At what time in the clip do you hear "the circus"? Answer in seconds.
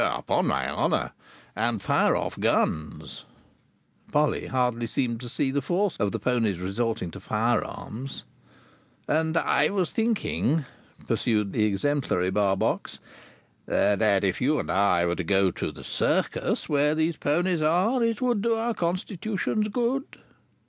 15.71-16.67